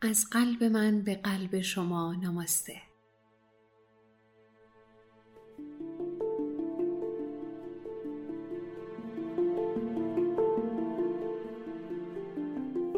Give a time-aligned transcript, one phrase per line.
[0.00, 2.74] از قلب من به قلب شما نماسته.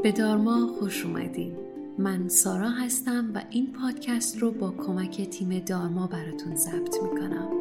[0.02, 1.56] به دارما خوش اومدین.
[1.98, 7.60] من سارا هستم و این پادکست رو با کمک تیم دارما براتون ضبط می‌کنم.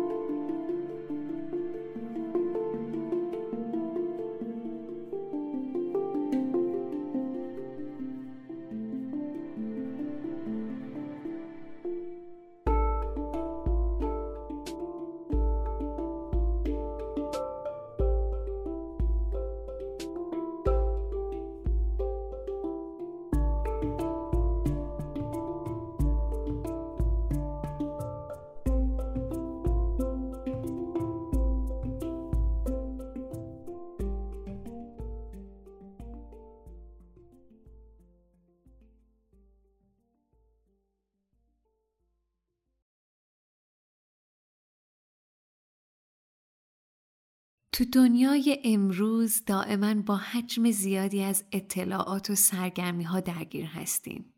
[47.80, 54.34] تو دنیای امروز دائما با حجم زیادی از اطلاعات و سرگرمی ها درگیر هستیم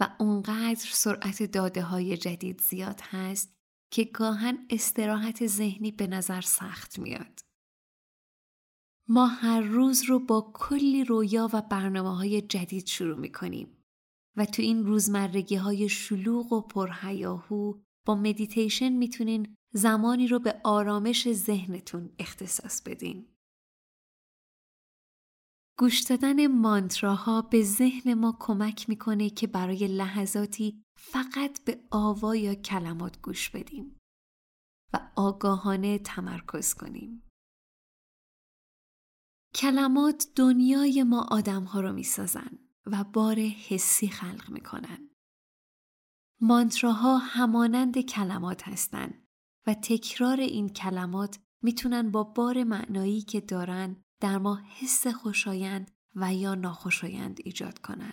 [0.00, 3.56] و اونقدر سرعت داده های جدید زیاد هست
[3.90, 7.40] که گاهن استراحت ذهنی به نظر سخت میاد.
[9.08, 13.84] ما هر روز رو با کلی رویا و برنامه های جدید شروع می کنیم
[14.36, 17.74] و تو این روزمرگی های شلوغ و پرهیاهو
[18.06, 23.36] با مدیتیشن می‌تونین زمانی رو به آرامش ذهنتون اختصاص بدین.
[25.78, 32.54] گوش دادن مانتراها به ذهن ما کمک می‌کنه که برای لحظاتی فقط به آوا یا
[32.54, 33.98] کلمات گوش بدیم
[34.92, 37.22] و آگاهانه تمرکز کنیم.
[39.54, 45.10] کلمات دنیای ما آدمها رو می‌سازن و بار حسی خلق می‌کنن.
[46.40, 49.25] مانتراها همانند کلمات هستند
[49.66, 56.34] و تکرار این کلمات می‌تونن با بار معنایی که دارن در ما حس خوشایند و
[56.34, 58.12] یا ناخوشایند ایجاد کنن.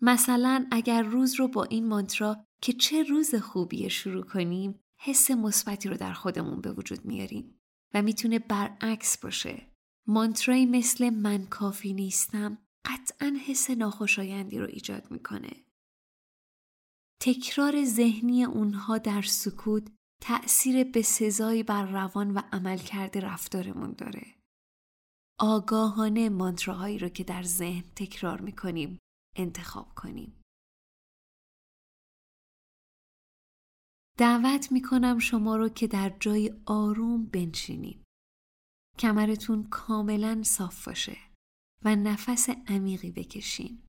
[0.00, 5.88] مثلا اگر روز رو با این مانترا که چه روز خوبیه شروع کنیم حس مثبتی
[5.88, 7.60] رو در خودمون به وجود میاریم
[7.94, 9.66] و می‌تونه برعکس باشه.
[10.06, 15.50] مانترایی مثل من کافی نیستم قطعا حس ناخوشایندی رو ایجاد می‌کنه.
[17.20, 19.88] تکرار ذهنی اونها در سکوت
[20.22, 24.34] تأثیر به سزایی بر روان و عملکرد رفتارمون داره.
[25.40, 28.98] آگاهانه مانتراهایی رو که در ذهن تکرار می‌کنیم
[29.36, 30.42] انتخاب کنیم.
[34.18, 38.04] دعوت می‌کنم شما رو که در جای آروم بنشینید.
[38.98, 41.16] کمرتون کاملا صاف باشه
[41.84, 43.82] و نفس عمیقی بکشین.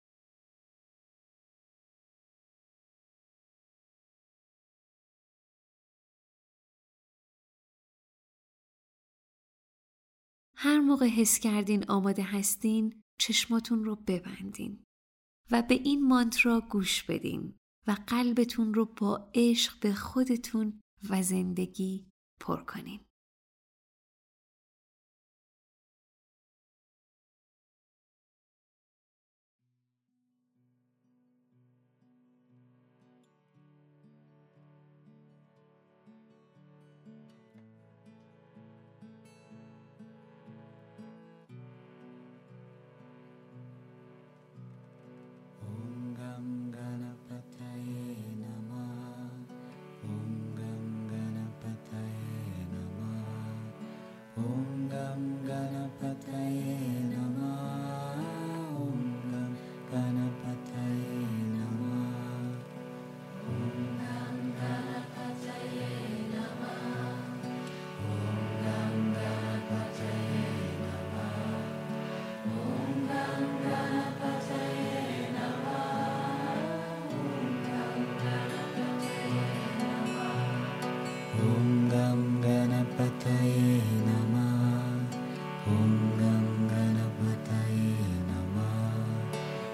[10.64, 14.84] هر موقع حس کردین آماده هستین چشماتون رو ببندین
[15.52, 17.58] و به این مانترا گوش بدین
[17.88, 22.08] و قلبتون رو با عشق به خودتون و زندگی
[22.40, 23.00] پر کنین.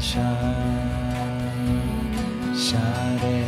[0.00, 0.54] Shine,
[2.54, 3.47] shine.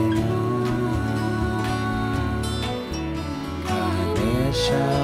[4.61, 5.00] shine.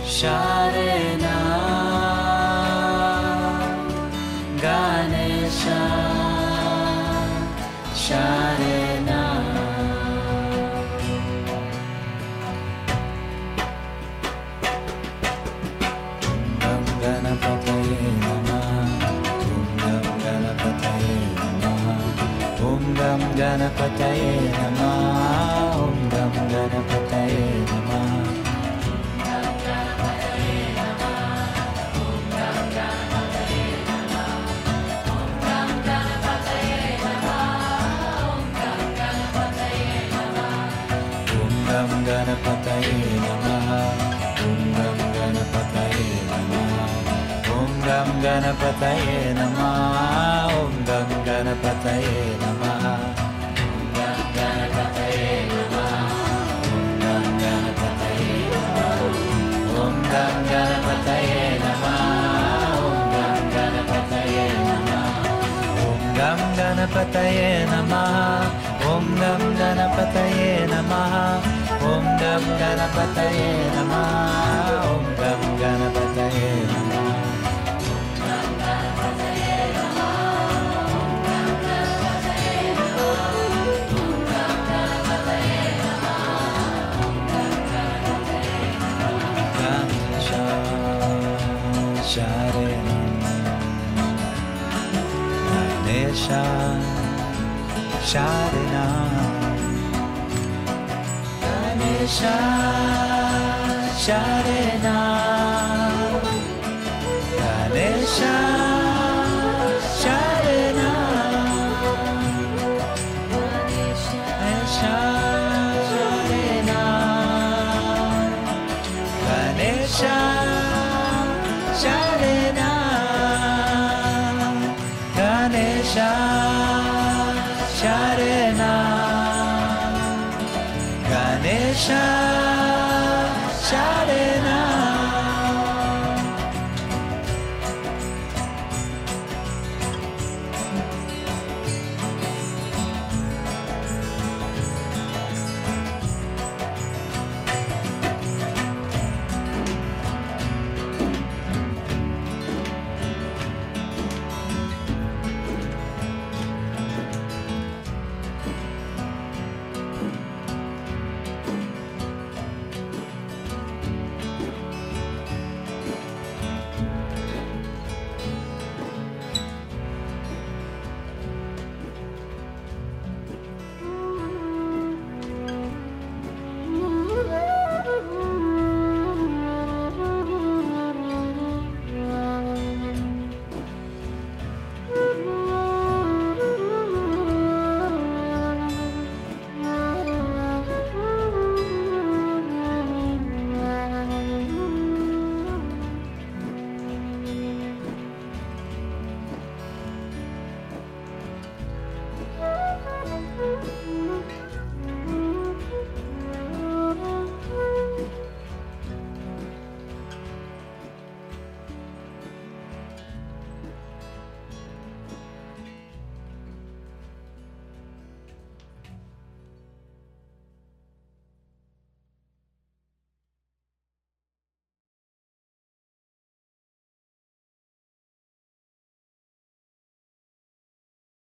[0.06, 0.85] Shine.
[42.06, 43.82] Ganapataye Namaha
[44.46, 46.86] Om Gam Ganapataye Namaha
[47.58, 50.14] Om Ram Ganapataye Namaha
[50.62, 52.94] Om Gam Ganapataye Namaha
[53.66, 56.04] Om Ram Ganapataye Namaha
[59.82, 62.14] Om Gam Ganapataye Namaha
[62.86, 65.10] Om Ram Ganapataye Namaha
[65.90, 68.30] Om Gam Ganapataye Namaha
[68.94, 71.26] Om Ram Ganapataye Namaha
[71.86, 76.96] Om Gam Ganapataye Namah Om Gam Ganapataye Namah
[92.16, 93.20] Sharenam
[95.52, 96.44] Ganesha
[98.10, 99.35] Sharenam
[102.08, 102.38] sha
[103.98, 104.22] sha
[104.84, 105.35] na